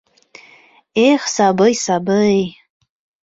[1.09, 2.37] Эх, сабый, сабый...